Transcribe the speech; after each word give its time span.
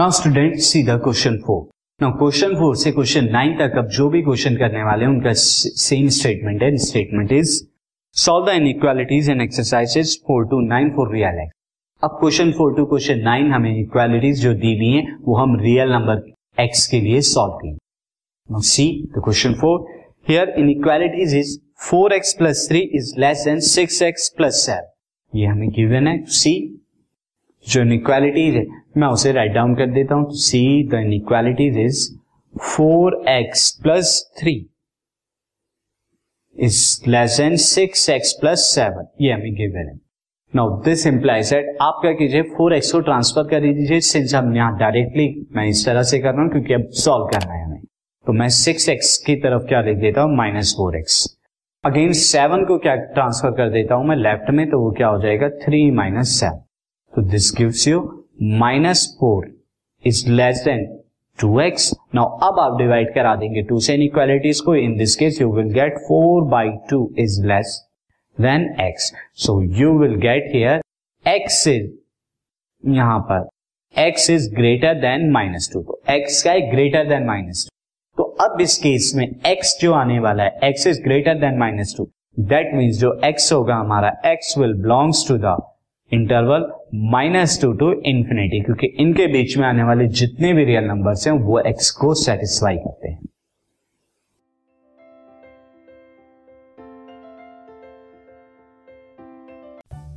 Now 0.00 0.10
student 0.16 0.54
see 0.64 0.82
the 0.82 0.90
question 1.04 1.36
four 1.46 1.58
now 2.00 2.12
question 2.18 2.54
four 2.58 2.76
से 2.76 2.90
question 2.92 3.24
nine 3.32 3.52
तक 3.56 3.76
अब 3.78 3.88
जो 3.96 4.08
भी 4.10 4.22
क्वेश्चन 4.22 4.54
करने 4.56 4.82
वाले 4.84 5.04
हैं, 5.04 5.10
उनका 5.12 5.32
सेम 5.32 6.08
स्टेटमेंट 6.18 6.62
है 6.62 6.76
statement 6.84 7.32
is 7.32 7.52
solve 8.16 8.46
the 8.46 8.54
inequalities 8.60 9.28
and 9.30 9.42
exercises 9.42 10.16
four 10.28 10.46
to 10.50 10.60
nine 10.68 10.90
for 10.96 11.12
real 11.14 11.40
x 11.42 11.52
अब 12.02 12.16
question 12.20 12.52
four 12.58 12.74
to 12.76 12.84
question 12.86 13.20
nine 13.24 13.52
हमें 13.52 13.76
इक्वालिटीज 13.80 14.40
जो 14.42 14.54
दी 14.64 14.74
हुई 14.78 14.92
है, 14.92 15.02
वो 15.20 15.36
हम 15.36 15.58
रियल 15.60 15.92
नंबर 15.92 16.62
एक्स 16.64 16.86
के 16.86 17.00
लिए 17.00 17.20
सॉल्व 17.34 17.58
करेंगे 17.58 18.62
see 18.68 18.90
the 19.16 19.22
question 19.24 19.54
four 19.60 19.86
here 20.28 20.54
inequalities 20.58 21.34
is 21.38 21.56
four 21.90 22.12
x 22.12 22.34
plus 22.38 22.66
three 22.70 22.80
is 23.00 23.14
less 23.20 23.44
than 23.44 23.60
six 23.68 24.02
x 24.02 24.28
plus 24.36 24.66
seven 24.66 25.38
ये 25.38 25.46
हमें 25.46 25.68
गिवन 25.70 26.08
है. 26.08 26.22
सी 26.24 26.79
जो 27.66 27.80
इनइक्वालिटीज 27.82 28.54
है, 28.54 28.66
मैं 28.96 29.08
उसे 29.08 29.32
राइट 29.32 29.52
डाउन 29.52 29.74
कर 29.76 29.90
देता 29.92 30.14
हूँ। 30.14 30.30
See 30.36 30.88
the 30.88 31.00
inequalities 31.04 31.78
is 31.78 32.08
four 32.54 33.22
x 33.28 33.70
plus 33.82 34.14
three 34.40 34.54
is 36.56 37.10
less 37.10 37.36
than 37.36 37.56
six 37.58 38.08
x 38.10 38.32
plus 38.40 38.60
seven 38.68 39.06
ये 39.20 39.32
हमें 39.32 39.52
गिवन 39.54 39.88
है। 39.88 39.98
नाउ 40.52 40.80
दिस 40.84 41.06
इंप्लाइज 41.06 41.50
दैट 41.50 41.76
आप 41.82 41.98
क्या 42.02 42.12
कीजिए 42.12 42.42
फोर 42.56 42.74
एक्स 42.74 42.92
को 42.92 43.00
ट्रांसफ़र 43.00 43.48
कर 43.48 43.60
दीजिए 43.62 44.00
सिंस 44.02 44.34
हम 44.34 44.54
यहाँ 44.56 44.78
डायरेक्टली 44.78 45.28
मैं 45.56 45.66
इस 45.66 45.84
तरह 45.86 46.02
से 46.02 46.18
कर 46.18 46.32
रहा 46.32 46.42
हूँ, 46.42 46.50
क्योंकि 46.50 46.74
अब 46.74 46.88
सॉल्व 46.94 47.26
करना 47.26 47.52
है 47.52 47.64
हमें। 47.64 47.80
तो 48.26 48.32
मैं 48.32 48.48
सिक्स 48.48 48.88
एक्स 48.88 49.16
की 49.26 49.36
तरफ़ 49.36 49.68
क्या 49.68 49.80
लिख 49.82 49.98
देता 49.98 50.22
हूँ 50.22 50.36
minus 50.36 50.74
four 50.76 50.96
x 50.96 51.24
again 51.84 52.12
seven 52.14 52.64
को 52.64 52.78
क्या 52.78 52.94
ट्रांसफ़र 53.14 53.50
कर 53.56 53.70
देता 53.72 53.94
हूँ 53.94 54.06
मैं 54.06 54.16
लेफ़्ट 54.16 54.50
में 54.50 54.68
तो 54.70 54.80
वो 54.80 54.90
क्या 54.96 55.08
हो 55.08 55.20
जाएगा 55.22 55.48
थ्री 55.58 55.90
माइनस 55.92 56.38
सेवन 56.40 56.62
तो 57.12 57.22
this 57.22 57.50
gives 57.56 57.86
you 57.88 58.00
minus 58.58 59.06
four 59.20 59.46
is 60.04 60.28
less 60.30 60.62
than 60.64 60.84
two 61.38 61.60
x 61.60 61.92
now 62.14 62.38
अब 62.48 62.58
आप 62.60 62.76
डिवाइड 62.78 63.12
करा 63.14 63.34
देंगे 63.36 63.62
टू 63.68 63.78
से 63.80 63.94
इनइक्वालिटीज 63.94 64.60
को. 64.60 64.74
In 64.74 64.96
this 64.96 65.14
case 65.16 65.40
you 65.40 65.52
will 65.54 65.72
get 65.72 65.96
four 66.08 66.42
by 66.50 66.68
two 66.90 66.98
is 67.18 67.40
less 67.46 67.74
than 68.38 68.68
x 68.80 69.12
so 69.44 69.60
you 69.78 69.98
will 69.98 70.14
get 70.20 70.50
here 70.54 70.80
x 71.24 71.66
is 71.68 71.88
यहाँ 72.84 73.18
पर. 73.30 73.48
X 73.94 74.30
is 74.30 74.48
greater 74.54 74.94
than 75.00 75.30
minus 75.32 75.68
two 75.72 75.82
तो 75.82 76.00
x 76.10 76.42
का 76.42 76.52
है 76.52 76.70
ग्रेटर 76.70 77.08
देन 77.08 77.26
माइनस 77.26 77.66
टू 77.66 78.22
तो 78.22 78.44
अब 78.44 78.60
इस 78.60 78.76
case 78.78 79.12
में 79.16 79.26
x 79.26 79.76
जो 79.80 79.92
आने 79.94 80.18
वाला 80.20 80.44
है 80.44 80.68
x 80.68 80.86
is 80.86 81.02
greater 81.02 81.40
than 81.40 81.58
minus 81.58 81.94
two 81.96 82.08
that 82.38 82.74
means 82.74 82.98
जो 82.98 83.12
एक्स 83.24 83.52
होगा, 83.52 83.74
हमारा 83.74 84.12
x 84.26 84.54
will 84.58 84.74
belongs 84.82 85.26
to 85.28 85.38
the 85.38 85.56
interval 86.12 86.70
minus 86.94 87.60
two 87.62 87.72
to 87.72 87.92
infinity 87.92 88.60
क्योंकि 88.60 88.86
इनके 88.86 89.26
बीच 89.26 89.56
में 89.58 89.66
आने 89.68 89.82
वाले 89.82 90.06
जितने 90.06 90.52
भी 90.52 90.64
रियल 90.64 90.84
नंबर्स 90.84 91.26
हैं, 91.26 91.34
वो 91.34 91.60
एक्स 91.60 91.90
को 91.90 92.14
सेटिस्फाई 92.14 92.76
करते 92.76 93.08
हैं। 93.08 93.18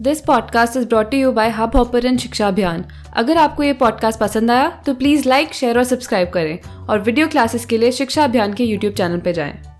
This 0.01 0.21
podcast 0.21 0.77
is 0.77 0.87
brought 0.87 1.13
you 1.13 1.31
by 1.31 1.49
Hubhopper 1.75 2.17
Shiksha 2.17 2.47
Abhiyan 2.47 2.85
अगर 3.13 3.37
आपको 3.37 3.63
ये 3.63 3.73
पॉडकास्ट 3.73 4.19
पसंद 4.19 4.51
आया 4.51 4.81
तो 4.85 4.93
प्लीज़ 4.93 5.29
लाइक 5.29 5.53
शेयर 5.53 5.77
और 5.77 5.83
सब्सक्राइब 5.83 6.29
करें। 6.29 6.59
और 6.89 6.99
वीडियो 6.99 7.27
क्लासेस 7.27 7.65
के 7.65 7.77
लिए 7.77 7.91
शिक्षा 7.91 8.23
अभियान 8.23 8.53
के 8.53 8.63
यूट्यूब 8.63 8.93
चैनल 8.93 9.19
पर 9.19 9.31
जाएँ। 9.31 9.72